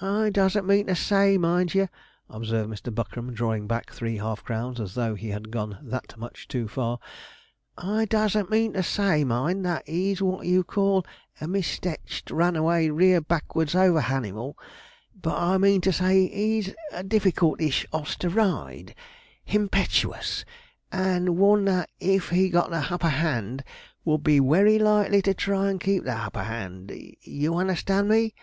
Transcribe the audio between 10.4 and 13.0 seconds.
you call a misteched, runaway,